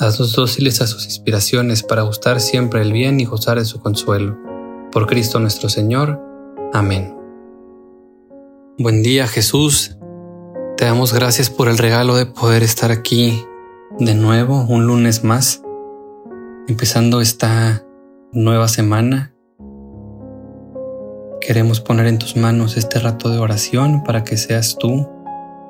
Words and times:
haznos 0.00 0.32
dóciles 0.32 0.80
a 0.80 0.86
sus 0.86 1.04
inspiraciones 1.04 1.82
para 1.82 2.02
gustar 2.02 2.40
siempre 2.40 2.82
el 2.82 2.92
bien 2.92 3.20
y 3.20 3.24
gozar 3.24 3.58
de 3.58 3.64
su 3.64 3.80
consuelo. 3.80 4.36
Por 4.92 5.06
Cristo 5.06 5.40
nuestro 5.40 5.68
Señor. 5.68 6.20
Amén. 6.72 7.16
Buen 8.78 9.02
día 9.02 9.26
Jesús. 9.26 9.96
Te 10.76 10.84
damos 10.84 11.12
gracias 11.12 11.50
por 11.50 11.68
el 11.68 11.78
regalo 11.78 12.16
de 12.16 12.26
poder 12.26 12.62
estar 12.62 12.92
aquí 12.92 13.44
de 13.98 14.14
nuevo 14.14 14.64
un 14.68 14.86
lunes 14.86 15.24
más, 15.24 15.62
empezando 16.68 17.20
esta 17.20 17.84
nueva 18.32 18.68
semana 18.68 19.34
Queremos 21.48 21.80
poner 21.80 22.06
en 22.08 22.18
tus 22.18 22.36
manos 22.36 22.76
este 22.76 22.98
rato 22.98 23.30
de 23.30 23.38
oración 23.38 24.04
para 24.04 24.22
que 24.22 24.36
seas 24.36 24.76
tú 24.78 25.08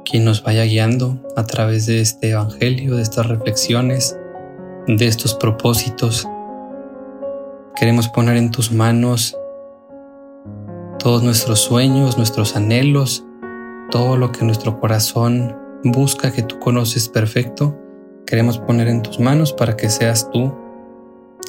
quien 0.08 0.24
nos 0.24 0.42
vaya 0.42 0.64
guiando 0.64 1.18
a 1.36 1.44
través 1.44 1.86
de 1.86 2.00
este 2.00 2.30
Evangelio, 2.30 2.96
de 2.96 3.02
estas 3.02 3.26
reflexiones, 3.26 4.18
de 4.87 5.06
estos 5.06 5.34
propósitos. 5.34 6.26
Queremos 7.76 8.09
poner 8.09 8.37
en 8.37 8.50
tus 8.50 8.73
manos 8.73 9.37
todos 10.98 11.23
nuestros 11.23 11.60
sueños, 11.60 12.16
nuestros 12.16 12.56
anhelos, 12.56 13.24
todo 13.90 14.16
lo 14.16 14.32
que 14.32 14.45
nuestro 14.45 14.80
corazón 14.80 15.56
busca 15.84 16.32
que 16.32 16.43
tú 16.43 16.59
conoces 16.59 17.09
perfecto. 17.09 17.78
Queremos 18.26 18.59
poner 18.59 18.88
en 18.88 19.02
tus 19.02 19.20
manos 19.20 19.52
para 19.52 19.76
que 19.76 19.90
seas 19.90 20.30
tú 20.30 20.54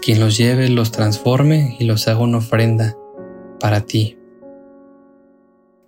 quien 0.02 0.20
los 0.20 0.38
lleve, 0.38 0.70
los 0.70 0.92
transforme 0.92 1.76
y 1.80 1.86
los 1.86 2.08
haga 2.08 2.20
una 2.20 2.38
ofrenda 2.38 2.96
para 3.60 3.82
ti. 3.82 4.19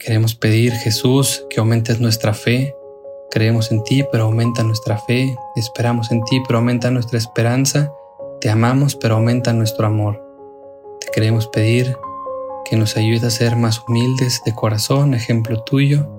Queremos 0.04 0.34
pedir, 0.34 0.74
Jesús, 0.74 1.46
que 1.48 1.60
aumentes 1.60 2.00
nuestra 2.00 2.34
fe. 2.34 2.76
Creemos 3.30 3.72
en 3.72 3.84
ti, 3.84 4.04
pero 4.12 4.24
aumenta 4.24 4.64
nuestra 4.64 4.98
fe. 4.98 5.38
Esperamos 5.56 6.12
en 6.12 6.24
ti, 6.24 6.42
pero 6.48 6.58
aumenta 6.58 6.90
nuestra 6.90 7.20
esperanza. 7.20 7.94
Te 8.40 8.50
amamos, 8.50 8.96
pero 8.96 9.14
aumenta 9.14 9.54
nuestro 9.54 9.86
amor. 9.86 10.20
Te 11.00 11.12
queremos 11.14 11.46
pedir 11.46 11.96
que 12.68 12.78
nos 12.78 12.98
ayude 12.98 13.28
a 13.28 13.30
ser 13.30 13.56
más 13.56 13.84
humildes 13.88 14.42
de 14.44 14.56
corazón, 14.56 15.14
ejemplo 15.14 15.62
tuyo, 15.62 16.10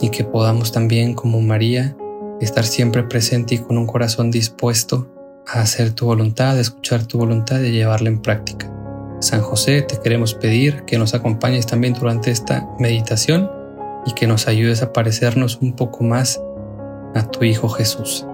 y 0.00 0.08
que 0.08 0.24
podamos 0.24 0.72
también, 0.72 1.14
como 1.14 1.40
María, 1.40 1.96
estar 2.40 2.64
siempre 2.64 3.04
presente 3.04 3.54
y 3.54 3.58
con 3.58 3.78
un 3.78 3.86
corazón 3.86 4.32
dispuesto 4.32 5.06
a 5.46 5.60
hacer 5.60 5.92
tu 5.92 6.06
voluntad, 6.06 6.56
a 6.56 6.60
escuchar 6.60 7.06
tu 7.06 7.18
voluntad 7.18 7.60
y 7.60 7.68
a 7.68 7.70
llevarla 7.70 8.08
en 8.08 8.20
práctica. 8.20 8.75
San 9.20 9.40
José, 9.40 9.82
te 9.82 9.98
queremos 10.00 10.34
pedir 10.34 10.84
que 10.84 10.98
nos 10.98 11.14
acompañes 11.14 11.66
también 11.66 11.94
durante 11.94 12.30
esta 12.30 12.68
meditación 12.78 13.50
y 14.04 14.12
que 14.12 14.26
nos 14.26 14.46
ayudes 14.46 14.82
a 14.82 14.92
parecernos 14.92 15.58
un 15.60 15.74
poco 15.74 16.04
más 16.04 16.40
a 17.14 17.30
tu 17.30 17.44
Hijo 17.44 17.68
Jesús. 17.68 18.26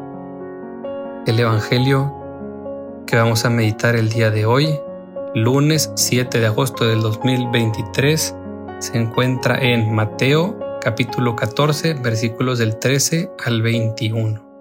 El 1.26 1.38
Evangelio 1.38 2.12
que 3.06 3.16
vamos 3.16 3.44
a 3.44 3.50
meditar 3.50 3.94
el 3.94 4.08
día 4.08 4.30
de 4.30 4.44
hoy, 4.44 4.78
lunes 5.34 5.92
7 5.94 6.40
de 6.40 6.46
agosto 6.46 6.84
del 6.84 7.00
2023, 7.00 8.34
se 8.78 8.98
encuentra 8.98 9.58
en 9.60 9.94
Mateo 9.94 10.58
capítulo 10.80 11.36
14 11.36 11.94
versículos 11.94 12.58
del 12.58 12.78
13 12.78 13.30
al 13.44 13.62
21. 13.62 14.51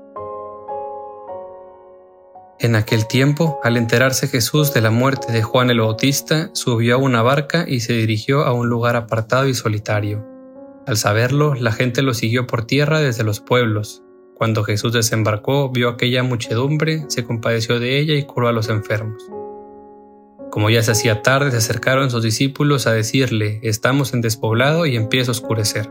En 2.62 2.76
aquel 2.76 3.08
tiempo, 3.08 3.60
al 3.64 3.76
enterarse 3.76 4.28
Jesús 4.28 4.72
de 4.72 4.82
la 4.82 4.92
muerte 4.92 5.34
de 5.34 5.42
Juan 5.42 5.72
el 5.72 5.80
Bautista, 5.80 6.52
subió 6.54 6.94
a 6.94 6.98
una 7.00 7.24
barca 7.24 7.66
y 7.68 7.80
se 7.80 7.94
dirigió 7.94 8.44
a 8.44 8.54
un 8.54 8.70
lugar 8.70 8.96
apartado 8.96 9.48
y 9.48 9.56
solitario. 9.56 10.24
Al 10.86 10.96
saberlo, 10.96 11.56
la 11.56 11.72
gente 11.72 12.04
lo 12.04 12.14
siguió 12.14 12.46
por 12.46 12.66
tierra 12.66 13.00
desde 13.00 13.24
los 13.24 13.40
pueblos. 13.40 14.04
Cuando 14.36 14.64
Jesús 14.64 14.94
desembarcó, 14.94 15.72
vio 15.72 15.90
aquella 15.90 16.22
muchedumbre, 16.22 17.06
se 17.08 17.24
compadeció 17.24 17.80
de 17.80 17.98
ella 17.98 18.14
y 18.14 18.26
curó 18.26 18.48
a 18.48 18.52
los 18.52 18.70
enfermos. 18.70 19.24
Como 20.52 20.70
ya 20.70 20.84
se 20.84 20.92
hacía 20.92 21.24
tarde, 21.24 21.50
se 21.50 21.58
acercaron 21.58 22.12
sus 22.12 22.22
discípulos 22.22 22.86
a 22.86 22.94
decirle, 22.94 23.60
estamos 23.64 24.14
en 24.14 24.22
despoblado 24.22 24.86
y 24.86 24.98
empieza 24.98 25.32
a 25.32 25.34
oscurecer. 25.34 25.90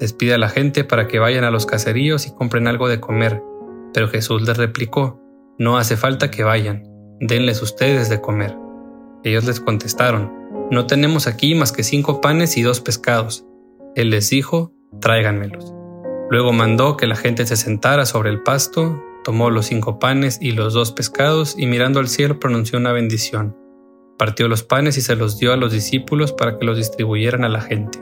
Despide 0.00 0.32
a 0.32 0.38
la 0.38 0.48
gente 0.48 0.84
para 0.84 1.06
que 1.06 1.18
vayan 1.18 1.44
a 1.44 1.50
los 1.50 1.66
caseríos 1.66 2.26
y 2.26 2.34
compren 2.34 2.66
algo 2.66 2.88
de 2.88 2.98
comer. 2.98 3.42
Pero 3.92 4.08
Jesús 4.08 4.40
les 4.40 4.56
replicó, 4.56 5.20
no 5.58 5.76
hace 5.76 5.96
falta 5.96 6.30
que 6.30 6.44
vayan, 6.44 6.84
denles 7.20 7.60
ustedes 7.62 8.08
de 8.08 8.20
comer. 8.20 8.56
Ellos 9.24 9.44
les 9.44 9.58
contestaron, 9.58 10.32
No 10.70 10.86
tenemos 10.86 11.26
aquí 11.26 11.56
más 11.56 11.72
que 11.72 11.82
cinco 11.82 12.20
panes 12.20 12.56
y 12.56 12.62
dos 12.62 12.80
pescados. 12.80 13.44
Él 13.96 14.10
les 14.10 14.30
dijo, 14.30 14.72
Tráiganmelos. 15.00 15.74
Luego 16.30 16.52
mandó 16.52 16.96
que 16.96 17.08
la 17.08 17.16
gente 17.16 17.44
se 17.44 17.56
sentara 17.56 18.06
sobre 18.06 18.30
el 18.30 18.42
pasto, 18.42 19.02
tomó 19.24 19.50
los 19.50 19.66
cinco 19.66 19.98
panes 19.98 20.38
y 20.40 20.52
los 20.52 20.74
dos 20.74 20.92
pescados 20.92 21.56
y 21.58 21.66
mirando 21.66 21.98
al 21.98 22.08
cielo 22.08 22.38
pronunció 22.38 22.78
una 22.78 22.92
bendición. 22.92 23.56
Partió 24.16 24.46
los 24.46 24.62
panes 24.62 24.96
y 24.96 25.00
se 25.00 25.16
los 25.16 25.38
dio 25.38 25.52
a 25.52 25.56
los 25.56 25.72
discípulos 25.72 26.32
para 26.32 26.58
que 26.58 26.66
los 26.66 26.76
distribuyeran 26.76 27.44
a 27.44 27.48
la 27.48 27.62
gente. 27.62 27.98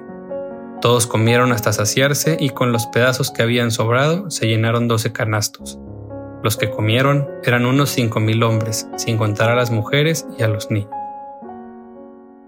Todos 0.82 1.06
comieron 1.06 1.52
hasta 1.52 1.72
saciarse 1.72 2.36
y 2.38 2.50
con 2.50 2.72
los 2.72 2.86
pedazos 2.88 3.30
que 3.30 3.42
habían 3.42 3.70
sobrado 3.70 4.30
se 4.30 4.46
llenaron 4.46 4.88
doce 4.88 5.12
canastos. 5.12 5.78
Los 6.46 6.56
que 6.56 6.70
comieron 6.70 7.26
eran 7.42 7.66
unos 7.66 7.90
cinco 7.90 8.20
mil 8.20 8.44
hombres, 8.44 8.88
sin 8.94 9.18
contar 9.18 9.50
a 9.50 9.56
las 9.56 9.72
mujeres 9.72 10.28
y 10.38 10.44
a 10.44 10.46
los 10.46 10.70
niños. 10.70 10.92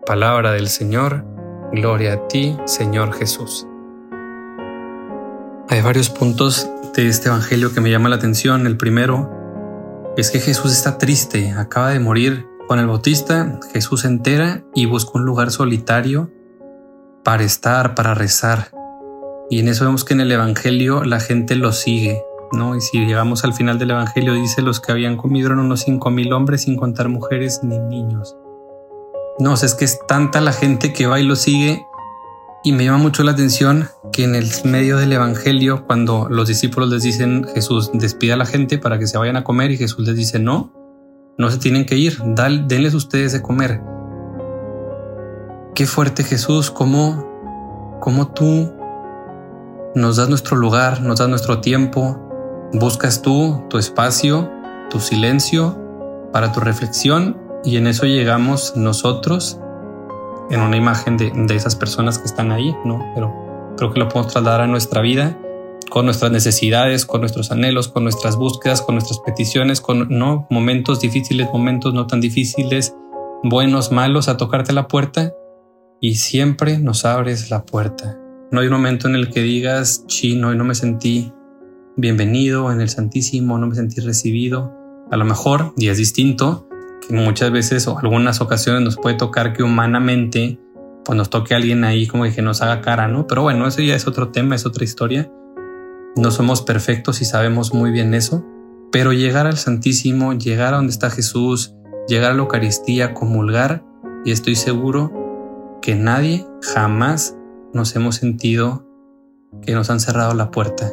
Palabra 0.07 0.53
del 0.53 0.69
Señor, 0.69 1.25
gloria 1.73 2.13
a 2.13 2.29
ti, 2.29 2.57
Señor 2.65 3.13
Jesús. 3.13 3.67
Hay 5.69 5.83
varios 5.83 6.11
puntos 6.11 6.71
de 6.95 7.09
este 7.09 7.27
Evangelio 7.27 7.75
que 7.75 7.81
me 7.81 7.91
llaman 7.91 8.11
la 8.11 8.19
atención. 8.19 8.69
El 8.69 8.77
primero 8.77 10.15
es 10.17 10.31
que 10.31 10.39
Jesús 10.39 10.71
está 10.71 10.97
triste, 10.99 11.51
acaba 11.51 11.91
de 11.91 11.99
morir 11.99 12.47
Juan 12.69 12.79
el 12.79 12.87
Bautista, 12.87 13.59
Jesús 13.73 14.03
se 14.03 14.07
entera 14.07 14.63
y 14.77 14.87
busca 14.87 15.11
un 15.15 15.25
lugar 15.25 15.51
solitario 15.51 16.31
para 17.25 17.43
estar, 17.43 17.97
para 17.97 18.15
rezar. 18.15 18.71
Y 19.51 19.59
en 19.59 19.67
eso 19.67 19.87
vemos 19.87 20.05
que 20.05 20.15
en 20.15 20.21
el 20.21 20.31
Evangelio 20.31 21.03
la 21.03 21.19
gente 21.19 21.57
lo 21.57 21.73
sigue, 21.73 22.23
¿no? 22.53 22.77
Y 22.77 22.81
si 22.81 23.05
llegamos 23.05 23.45
al 23.45 23.55
final 23.55 23.79
del 23.79 23.91
Evangelio, 23.91 24.35
dice 24.35 24.63
los 24.63 24.81
que 24.81 24.93
habían 24.93 25.17
comido 25.17 25.47
eran 25.47 25.61
unos 25.61 25.81
cinco 25.81 26.11
mil 26.11 26.33
hombres 26.33 26.63
sin 26.63 26.77
contar 26.77 27.09
mujeres 27.09 27.61
ni 27.63 27.79
niños. 27.79 28.37
No, 29.39 29.55
es 29.55 29.75
que 29.75 29.85
es 29.85 29.99
tanta 30.07 30.41
la 30.41 30.53
gente 30.53 30.93
que 30.93 31.07
va 31.07 31.21
y 31.21 31.25
lo 31.25 31.37
sigue 31.37 31.85
y 32.65 32.73
me 32.73 32.85
llama 32.85 32.99
mucho 32.99 33.23
la 33.23 33.33
atención 33.33 33.89
que 34.13 34.25
en 34.25 34.35
el 34.35 34.49
medio 34.65 34.97
del 34.97 35.13
Evangelio, 35.13 35.87
cuando 35.87 36.29
los 36.29 36.49
discípulos 36.49 36.91
les 36.91 37.03
dicen 37.03 37.47
Jesús 37.55 37.91
despida 37.95 38.35
a 38.35 38.37
la 38.37 38.47
gente 38.47 38.79
para 38.79 38.99
que 38.99 39.07
se 39.07 39.17
vayan 39.17 39.37
a 39.37 39.45
comer 39.45 39.71
y 39.71 39.77
Jesús 39.77 40.07
les 40.07 40.17
dice 40.17 40.39
no, 40.41 40.73
no 41.39 41.51
se 41.51 41.59
tienen 41.59 41.87
que 41.87 41.97
ir, 41.97 42.19
denles 42.21 42.95
ustedes 42.95 43.33
de 43.33 43.43
comer. 43.43 43.81
Qué 45.77 45.87
fuerte 45.87 46.25
Jesús, 46.25 46.73
cómo, 46.73 47.99
cómo 48.01 48.33
tú 48.33 48.73
nos 49.95 50.17
das 50.17 50.29
nuestro 50.29 50.57
lugar, 50.57 51.01
nos 51.01 51.21
das 51.21 51.29
nuestro 51.29 51.61
tiempo, 51.61 52.28
Buscas 52.73 53.23
tú 53.23 53.65
tu 53.71 53.79
espacio, 53.79 54.51
tu 54.91 55.01
silencio 55.01 55.77
para 56.33 56.53
tu 56.53 56.61
reflexión 56.61 57.39
y 57.65 57.77
en 57.77 57.87
eso 57.87 58.07
llegamos 58.07 58.77
nosotros 58.77 59.59
en 60.51 60.61
una 60.61 60.77
imagen 60.77 61.17
de, 61.17 61.55
esas 61.55 61.77
personas 61.77 62.19
que 62.19 62.27
están 62.27 62.53
ahí, 62.53 62.75
¿no? 62.85 63.05
Pero 63.15 63.75
creo 63.77 63.93
que 63.93 64.01
lo 64.01 64.09
podemos 64.09 64.33
trasladar 64.33 64.63
a 64.63 64.67
nuestra 64.67 65.01
vida 65.01 65.39
con 65.91 66.05
nuestras 66.05 66.31
necesidades, 66.31 67.07
con 67.07 67.21
nuestros 67.21 67.51
anhelos, 67.51 67.89
con 67.89 68.03
nuestras 68.03 68.37
búsquedas, 68.37 68.83
con 68.83 68.95
nuestras 68.95 69.21
peticiones, 69.21 69.81
con 69.81 70.07
no 70.11 70.47
momentos 70.51 71.01
difíciles, 71.01 71.49
momentos 71.53 71.95
no 71.95 72.07
tan 72.07 72.21
difíciles, 72.21 72.95
buenos, 73.43 73.93
malos, 73.93 74.29
a 74.29 74.37
tocarte 74.37 74.73
la 74.73 74.89
puerta 74.89 75.33
y 76.01 76.17
siempre 76.17 76.79
nos 76.79 77.05
abres 77.05 77.51
la 77.51 77.65
puerta. 77.65 78.19
No 78.51 78.61
hay 78.61 78.67
un 78.67 78.75
momento 78.75 79.09
en 79.09 79.15
el 79.15 79.31
que 79.31 79.41
digas, 79.41 80.05
chino, 80.07 80.53
y 80.53 80.57
no 80.57 80.65
me 80.65 80.75
sentí 80.75 81.33
bienvenido 81.99 82.71
en 82.71 82.81
el 82.81 82.89
Santísimo, 82.89 83.59
no 83.59 83.67
me 83.67 83.75
sentí 83.75 84.01
recibido. 84.01 84.73
A 85.11 85.17
lo 85.17 85.25
mejor, 85.25 85.73
y 85.77 85.89
es 85.89 85.99
distinto, 85.99 86.69
que 87.07 87.13
muchas 87.13 87.51
veces 87.51 87.89
o 87.89 87.99
algunas 87.99 88.41
ocasiones 88.41 88.83
nos 88.83 88.97
puede 88.97 89.17
tocar 89.17 89.53
que 89.53 89.65
humanamente 89.65 90.61
pues 91.05 91.17
nos 91.17 91.29
toque 91.29 91.57
alguien 91.57 91.83
ahí 91.83 92.07
como 92.07 92.23
que 92.25 92.41
nos 92.41 92.63
haga 92.63 92.83
cara, 92.83 93.09
¿no? 93.09 93.27
Pero 93.27 93.43
bueno, 93.43 93.67
eso 93.67 93.83
ya 93.83 93.97
es 93.97 94.07
otro 94.07 94.29
tema, 94.29 94.55
es 94.55 94.65
otra 94.65 94.85
historia. 94.85 95.29
No 96.17 96.31
somos 96.31 96.63
perfectos 96.63 97.21
y 97.21 97.25
sabemos 97.25 97.75
muy 97.75 97.91
bien 97.91 98.15
eso, 98.15 98.45
Pero 98.91 99.13
llegar 99.13 99.47
al 99.47 99.59
Santísimo, 99.59 100.33
llegar 100.33 100.73
a 100.73 100.77
donde 100.79 100.93
está 100.93 101.11
Jesús, 101.11 101.75
llegar 102.07 102.31
a 102.31 102.35
la 102.35 102.41
Eucaristía, 102.41 103.13
comulgar, 103.13 103.85
y 104.25 104.31
estoy 104.31 104.55
seguro 104.55 105.13
que 105.83 105.95
nadie 105.95 106.47
jamás 106.63 107.37
nos 107.75 107.95
hemos 107.97 108.17
sentido 108.17 108.87
que 109.61 109.75
nos 109.75 109.91
han 109.91 110.01
cerrado 110.01 110.33
la 110.33 110.51
puerta. 110.51 110.91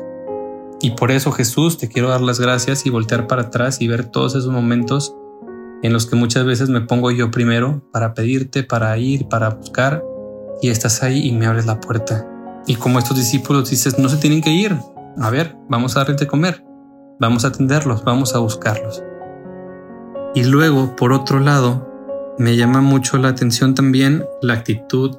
Y 0.82 0.92
por 0.92 1.12
eso 1.12 1.32
Jesús 1.32 1.78
te 1.78 1.88
quiero 1.88 2.10
dar 2.10 2.22
las 2.22 2.40
gracias 2.40 2.86
y 2.86 2.90
voltear 2.90 3.28
para 3.28 3.44
atrás 3.44 3.82
y 3.82 3.88
ver 3.88 4.06
todos 4.06 4.36
esos 4.36 4.52
momentos 4.52 5.16
en 5.82 5.94
los 5.94 6.06
que 6.06 6.16
muchas 6.16 6.46
veces 6.46 6.70
me 6.70 6.82
pongo 6.82 7.12
yo 7.12 7.32
primero 7.32 7.82
para 7.92 8.14
pedirte, 8.14 8.64
para 8.64 8.98
ir, 8.98 9.28
para 9.28 9.50
buscar, 9.50 10.04
y 10.62 10.70
estás 10.70 11.04
ahí 11.04 11.28
y 11.28 11.32
me 11.32 11.46
abres 11.46 11.66
la 11.66 11.80
puerta. 11.80 12.28
Y 12.68 12.76
como 12.76 13.00
estos 13.00 13.18
discípulos 13.18 13.70
dices, 13.70 14.00
no 14.00 14.10
se 14.10 14.18
tienen 14.18 14.42
que 14.42 14.52
ir. 14.52 14.76
A 15.20 15.30
ver, 15.30 15.56
vamos 15.70 15.96
a 15.96 16.00
darles 16.00 16.18
de 16.18 16.28
comer, 16.28 16.64
vamos 17.20 17.46
a 17.46 17.50
atenderlos, 17.50 18.04
vamos 18.04 18.36
a 18.36 18.40
buscarlos. 18.40 19.04
Y 20.34 20.44
luego, 20.44 20.96
por 20.96 21.14
otro 21.14 21.40
lado, 21.40 21.88
me 22.38 22.58
llama 22.58 22.82
mucho 22.82 23.18
la 23.18 23.30
atención 23.30 23.76
también 23.76 24.26
la 24.42 24.56
actitud 24.56 25.16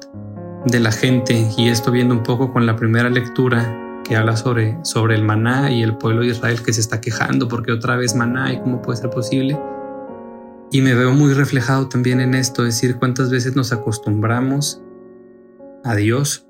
de 0.65 0.79
la 0.79 0.91
gente, 0.91 1.49
y 1.57 1.69
esto 1.69 1.91
viendo 1.91 2.13
un 2.13 2.23
poco 2.23 2.51
con 2.51 2.65
la 2.65 2.75
primera 2.75 3.09
lectura 3.09 3.86
que 4.07 4.15
habla 4.15 4.37
sobre, 4.37 4.77
sobre 4.83 5.15
el 5.15 5.23
maná 5.23 5.71
y 5.71 5.83
el 5.83 5.97
pueblo 5.97 6.21
de 6.21 6.27
Israel 6.27 6.61
que 6.63 6.73
se 6.73 6.81
está 6.81 7.01
quejando 7.01 7.47
porque 7.47 7.71
otra 7.71 7.95
vez 7.95 8.15
maná 8.15 8.53
y 8.53 8.59
cómo 8.59 8.81
puede 8.81 8.99
ser 8.99 9.09
posible. 9.09 9.59
Y 10.71 10.81
me 10.81 10.93
veo 10.93 11.11
muy 11.13 11.33
reflejado 11.33 11.87
también 11.87 12.19
en 12.19 12.33
esto, 12.33 12.63
decir 12.63 12.97
cuántas 12.97 13.29
veces 13.29 13.55
nos 13.55 13.71
acostumbramos 13.71 14.81
a 15.83 15.95
Dios 15.95 16.45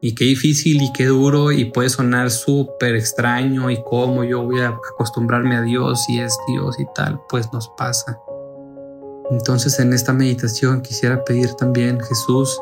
y 0.00 0.14
qué 0.14 0.24
difícil 0.24 0.82
y 0.82 0.92
qué 0.92 1.06
duro 1.06 1.52
y 1.52 1.66
puede 1.66 1.88
sonar 1.88 2.30
súper 2.30 2.96
extraño 2.96 3.70
y 3.70 3.82
cómo 3.84 4.24
yo 4.24 4.42
voy 4.42 4.60
a 4.60 4.68
acostumbrarme 4.68 5.56
a 5.56 5.62
Dios 5.62 6.08
y 6.08 6.20
es 6.20 6.36
Dios 6.48 6.80
y 6.80 6.86
tal, 6.94 7.20
pues 7.28 7.52
nos 7.52 7.68
pasa. 7.76 8.18
Entonces 9.30 9.78
en 9.78 9.92
esta 9.92 10.12
meditación 10.12 10.80
quisiera 10.80 11.22
pedir 11.24 11.54
también 11.54 12.00
Jesús, 12.00 12.60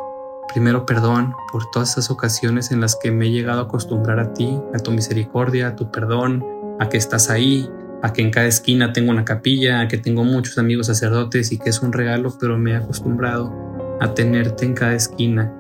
primero 0.53 0.87
perdón 0.87 1.35
por 1.53 1.71
todas 1.71 1.93
esas 1.93 2.11
ocasiones 2.11 2.71
en 2.71 2.81
las 2.81 2.97
que 2.97 3.11
me 3.11 3.27
he 3.27 3.31
llegado 3.31 3.61
a 3.61 3.65
acostumbrar 3.65 4.19
a 4.21 4.33
ti, 4.33 4.59
a 4.75 4.79
tu 4.79 4.91
misericordia, 4.91 5.69
a 5.69 5.77
tu 5.77 5.91
perdón, 5.91 6.45
a 6.81 6.89
que 6.89 6.97
estás 6.97 7.31
ahí, 7.31 7.69
a 8.03 8.13
que 8.13 8.23
en 8.23 8.31
cada 8.31 8.47
esquina 8.47 8.93
tengo 8.93 9.11
una 9.11 9.25
capilla, 9.25 9.81
a 9.81 9.89
que 9.89 9.99
tengo 9.99 10.25
muchos 10.25 10.59
amigos 10.59 10.87
sacerdotes 10.87 11.53
y 11.53 11.59
que 11.59 11.71
es 11.71 11.81
un 11.83 11.93
regalo, 11.93 12.37
pero 12.41 12.59
me 12.59 12.73
he 12.73 12.77
acostumbrado 12.77 13.53
a 14.01 14.15
tenerte 14.15 14.65
en 14.65 14.75
cada 14.75 14.95
esquina. 14.95 15.53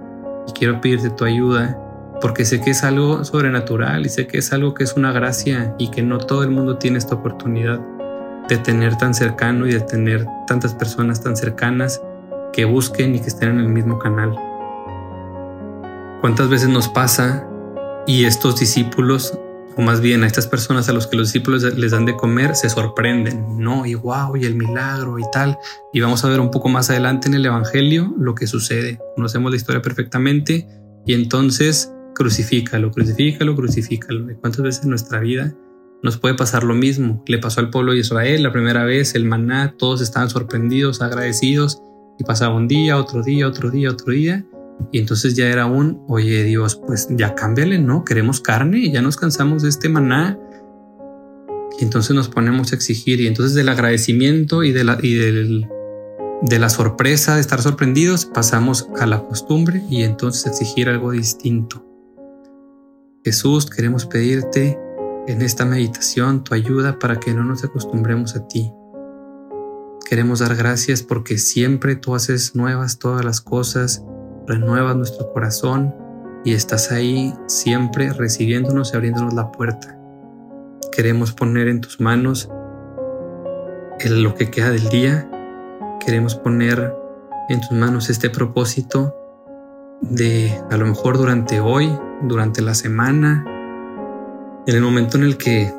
Y 0.46 0.52
quiero 0.52 0.80
pedirte 0.80 1.10
tu 1.10 1.24
ayuda 1.24 1.78
porque 2.20 2.44
sé 2.44 2.60
que 2.60 2.70
es 2.70 2.82
algo 2.82 3.24
sobrenatural 3.24 4.06
y 4.06 4.08
sé 4.08 4.26
que 4.26 4.38
es 4.38 4.52
algo 4.52 4.74
que 4.74 4.84
es 4.84 4.94
una 4.94 5.12
gracia 5.12 5.74
y 5.78 5.90
que 5.90 6.02
no 6.02 6.18
todo 6.18 6.42
el 6.42 6.50
mundo 6.50 6.78
tiene 6.78 6.98
esta 6.98 7.14
oportunidad 7.14 7.80
de 8.48 8.56
tener 8.56 8.96
tan 8.96 9.14
cercano 9.14 9.66
y 9.66 9.72
de 9.72 9.80
tener 9.80 10.26
tantas 10.46 10.74
personas 10.74 11.22
tan 11.22 11.36
cercanas 11.36 12.00
que 12.52 12.64
busquen 12.64 13.14
y 13.14 13.20
que 13.20 13.28
estén 13.28 13.50
en 13.50 13.60
el 13.60 13.68
mismo 13.68 13.98
canal. 13.98 14.47
¿Cuántas 16.20 16.48
veces 16.48 16.68
nos 16.68 16.88
pasa 16.88 17.48
y 18.06 18.24
estos 18.24 18.58
discípulos 18.58 19.38
o 19.76 19.82
más 19.82 20.00
bien 20.00 20.24
a 20.24 20.26
estas 20.26 20.48
personas 20.48 20.88
a 20.88 20.92
los 20.92 21.06
que 21.06 21.16
los 21.16 21.28
discípulos 21.28 21.62
les 21.62 21.92
dan 21.92 22.04
de 22.04 22.16
comer, 22.16 22.56
se 22.56 22.68
sorprenden, 22.68 23.58
¿no? 23.58 23.86
Y 23.86 23.94
wow, 23.94 24.36
y 24.36 24.44
el 24.44 24.56
milagro 24.56 25.20
y 25.20 25.22
tal. 25.30 25.56
Y 25.92 26.00
vamos 26.00 26.24
a 26.24 26.28
ver 26.28 26.40
un 26.40 26.50
poco 26.50 26.68
más 26.68 26.90
adelante 26.90 27.28
en 27.28 27.34
el 27.34 27.46
Evangelio 27.46 28.12
lo 28.18 28.34
que 28.34 28.48
sucede. 28.48 28.98
Conocemos 29.14 29.52
la 29.52 29.56
historia 29.56 29.80
perfectamente 29.80 30.66
y 31.06 31.14
entonces 31.14 31.92
crucifícalo, 32.16 32.90
crucifícalo, 32.90 33.54
crucifícalo. 33.54 34.28
¿Y 34.32 34.34
cuántas 34.34 34.62
veces 34.62 34.82
en 34.82 34.90
nuestra 34.90 35.20
vida 35.20 35.54
nos 36.02 36.16
puede 36.16 36.34
pasar 36.34 36.64
lo 36.64 36.74
mismo? 36.74 37.22
Le 37.28 37.38
pasó 37.38 37.60
al 37.60 37.70
pueblo 37.70 37.92
de 37.92 37.98
Israel 37.98 38.42
la 38.42 38.50
primera 38.50 38.82
vez, 38.82 39.14
el 39.14 39.26
maná, 39.26 39.76
todos 39.78 40.00
estaban 40.00 40.28
sorprendidos, 40.28 41.00
agradecidos 41.02 41.80
y 42.18 42.24
pasaba 42.24 42.56
un 42.56 42.66
día, 42.66 42.96
otro 42.96 43.22
día, 43.22 43.46
otro 43.46 43.70
día, 43.70 43.92
otro 43.92 44.12
día 44.12 44.44
y 44.90 44.98
entonces 44.98 45.34
ya 45.34 45.46
era 45.48 45.66
un, 45.66 46.04
oye 46.08 46.44
Dios, 46.44 46.80
pues 46.86 47.08
ya 47.10 47.34
cámbiale, 47.34 47.78
¿no? 47.78 48.04
Queremos 48.04 48.40
carne, 48.40 48.90
ya 48.90 49.02
nos 49.02 49.16
cansamos 49.16 49.62
de 49.62 49.68
este 49.68 49.88
maná. 49.88 50.38
Y 51.78 51.84
entonces 51.84 52.14
nos 52.16 52.28
ponemos 52.28 52.72
a 52.72 52.76
exigir 52.76 53.20
y 53.20 53.26
entonces 53.26 53.54
del 53.54 53.68
agradecimiento 53.68 54.64
y 54.64 54.72
de 54.72 54.84
la, 54.84 54.98
y 55.00 55.14
del, 55.14 55.68
de 56.42 56.58
la 56.58 56.68
sorpresa 56.70 57.34
de 57.34 57.40
estar 57.40 57.60
sorprendidos 57.60 58.24
pasamos 58.24 58.88
a 58.98 59.06
la 59.06 59.24
costumbre 59.24 59.82
y 59.90 60.02
entonces 60.02 60.46
exigir 60.46 60.88
algo 60.88 61.12
distinto. 61.12 61.84
Jesús, 63.24 63.66
queremos 63.66 64.06
pedirte 64.06 64.78
en 65.26 65.42
esta 65.42 65.66
meditación 65.66 66.42
tu 66.42 66.54
ayuda 66.54 66.98
para 66.98 67.20
que 67.20 67.34
no 67.34 67.44
nos 67.44 67.62
acostumbremos 67.62 68.34
a 68.34 68.48
ti. 68.48 68.72
Queremos 70.08 70.38
dar 70.38 70.56
gracias 70.56 71.02
porque 71.02 71.36
siempre 71.36 71.94
tú 71.94 72.14
haces 72.14 72.56
nuevas 72.56 72.98
todas 72.98 73.24
las 73.24 73.42
cosas 73.42 74.02
renuevas 74.48 74.96
nuestro 74.96 75.32
corazón 75.32 75.94
y 76.44 76.54
estás 76.54 76.90
ahí 76.90 77.34
siempre 77.46 78.12
recibiéndonos 78.12 78.92
y 78.92 78.96
abriéndonos 78.96 79.34
la 79.34 79.52
puerta. 79.52 79.98
Queremos 80.90 81.32
poner 81.32 81.68
en 81.68 81.80
tus 81.80 82.00
manos 82.00 82.50
el, 84.00 84.22
lo 84.22 84.34
que 84.34 84.50
queda 84.50 84.70
del 84.70 84.88
día. 84.88 85.30
Queremos 86.04 86.34
poner 86.34 86.94
en 87.48 87.60
tus 87.60 87.72
manos 87.72 88.10
este 88.10 88.30
propósito 88.30 89.14
de 90.00 90.58
a 90.70 90.76
lo 90.76 90.86
mejor 90.86 91.18
durante 91.18 91.60
hoy, 91.60 91.90
durante 92.22 92.62
la 92.62 92.74
semana, 92.74 93.44
en 94.66 94.74
el 94.74 94.80
momento 94.80 95.16
en 95.16 95.24
el 95.24 95.36
que 95.36 95.72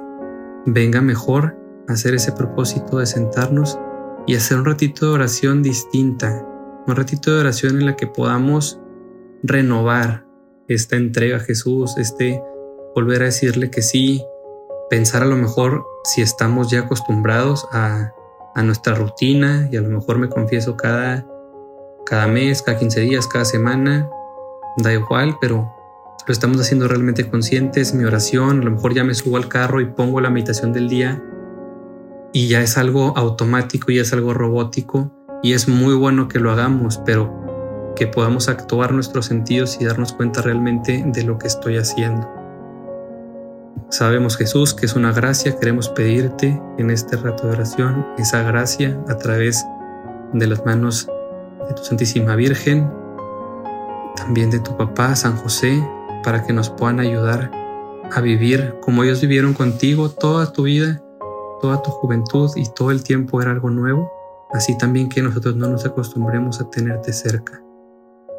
venga 0.65 1.01
mejor 1.01 1.57
hacer 1.88 2.13
ese 2.13 2.31
propósito 2.31 2.98
de 2.98 3.06
sentarnos 3.06 3.80
y 4.27 4.36
hacer 4.36 4.57
un 4.57 4.65
ratito 4.65 5.07
de 5.07 5.13
oración 5.13 5.63
distinta, 5.63 6.45
un 6.89 6.95
ratito 6.95 7.33
de 7.33 7.39
oración 7.39 7.80
en 7.80 7.86
la 7.86 7.95
que 7.95 8.07
podamos 8.07 8.80
renovar 9.44 10.25
esta 10.68 10.95
entrega 10.95 11.38
a 11.38 11.39
Jesús, 11.39 11.97
este 11.97 12.41
volver 12.95 13.21
a 13.21 13.25
decirle 13.25 13.69
que 13.69 13.81
sí, 13.81 14.24
pensar 14.89 15.21
a 15.21 15.25
lo 15.25 15.36
mejor 15.36 15.83
si 16.03 16.21
estamos 16.21 16.71
ya 16.71 16.81
acostumbrados 16.81 17.68
a, 17.71 18.12
a 18.56 18.63
nuestra 18.63 18.95
rutina 18.95 19.69
y 19.71 19.77
a 19.77 19.81
lo 19.81 19.89
mejor 19.89 20.18
me 20.18 20.30
confieso 20.30 20.75
cada, 20.75 21.25
cada 22.06 22.27
mes, 22.27 22.62
cada 22.62 22.77
15 22.77 23.01
días, 23.01 23.27
cada 23.27 23.45
semana, 23.45 24.09
da 24.77 24.94
igual, 24.94 25.38
pero 25.39 25.71
lo 26.27 26.31
estamos 26.31 26.59
haciendo 26.59 26.88
realmente 26.88 27.30
conscientes, 27.30 27.94
mi 27.94 28.03
oración, 28.03 28.62
a 28.62 28.63
lo 28.63 28.71
mejor 28.71 28.94
ya 28.94 29.03
me 29.03 29.13
subo 29.13 29.38
al 29.38 29.47
carro 29.47 29.80
y 29.81 29.86
pongo 29.86 30.21
la 30.21 30.30
meditación 30.30 30.74
del 30.74 30.89
día 30.89 31.24
y 32.34 32.48
ya 32.48 32.62
es 32.62 32.77
algo 32.77 33.17
automático, 33.17 33.91
ya 33.91 34.01
es 34.01 34.13
algo 34.13 34.34
robótico 34.34 35.12
y 35.41 35.53
es 35.53 35.67
muy 35.67 35.96
bueno 35.96 36.27
que 36.27 36.39
lo 36.39 36.51
hagamos, 36.51 36.98
pero 37.05 37.93
que 37.96 38.08
podamos 38.08 38.48
actuar 38.50 38.93
nuestros 38.93 39.25
sentidos 39.25 39.77
y 39.79 39.86
darnos 39.86 40.13
cuenta 40.13 40.41
realmente 40.41 41.03
de 41.05 41.24
lo 41.24 41.38
que 41.38 41.48
estoy 41.48 41.77
haciendo. 41.77 42.27
Sabemos 43.89 44.38
Jesús 44.38 44.74
que 44.74 44.86
es 44.86 44.96
una 44.96 45.12
gracia, 45.12 45.58
queremos 45.58 45.89
pedirte 45.89 46.62
en 46.77 46.91
este 46.91 47.17
rato 47.17 47.48
de 47.48 47.53
oración 47.53 48.05
esa 48.17 48.43
gracia 48.43 48.98
a 49.08 49.17
través 49.17 49.65
de 50.34 50.48
las 50.48 50.63
manos 50.65 51.08
de 51.67 51.74
tu 51.74 51.84
Santísima 51.84 52.36
Virgen, 52.36 52.89
también 54.15 54.51
de 54.51 54.60
tu 54.60 54.77
papá 54.77 55.15
San 55.15 55.38
José, 55.38 55.84
para 56.24 56.43
que 56.43 56.53
nos 56.53 56.69
puedan 56.69 57.00
ayudar 57.00 57.51
a 58.12 58.22
vivir 58.22 58.75
como 58.81 59.03
ellos 59.03 59.22
vivieron 59.22 59.53
contigo 59.53 60.10
toda 60.10 60.51
tu 60.51 60.63
vida, 60.63 61.01
toda 61.62 61.81
tu 61.81 61.91
juventud 61.91 62.51
y 62.55 62.69
todo 62.69 62.91
el 62.91 63.03
tiempo 63.03 63.41
era 63.41 63.51
algo 63.51 63.69
nuevo 63.69 64.18
así 64.51 64.77
también 64.77 65.10
que 65.10 65.22
nosotros 65.22 65.56
no 65.56 65.68
nos 65.68 65.86
acostumbremos 65.86 66.62
a 66.62 66.70
tenerte 66.70 67.13
cerca, 67.13 67.63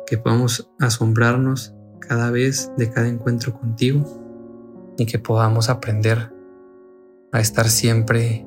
que 0.06 0.18
podamos 0.18 0.70
asombrarnos 0.78 1.74
cada 2.00 2.30
vez 2.30 2.72
de 2.76 2.90
cada 2.90 3.08
encuentro 3.08 3.52
contigo 3.52 4.04
y 4.98 5.06
que 5.06 5.18
podamos 5.18 5.68
aprender 5.68 6.32
a 7.32 7.40
estar 7.40 7.68
siempre 7.68 8.46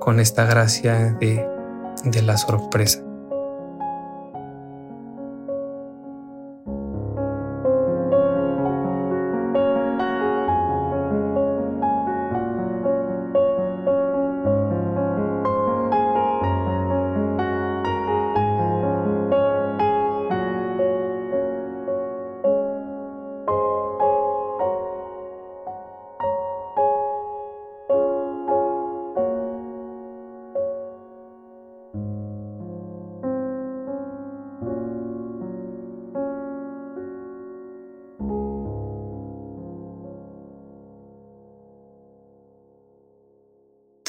con 0.00 0.18
esta 0.18 0.44
gracia 0.44 1.16
de, 1.20 1.46
de 2.04 2.22
la 2.22 2.36
sorpresa. 2.36 3.04